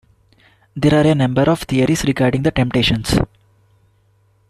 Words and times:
There 0.75 0.95
are 0.99 1.05
a 1.11 1.13
number 1.13 1.43
of 1.43 1.59
theories 1.61 2.03
regarding 2.05 2.41
the 2.41 2.49
temptations. 2.49 3.19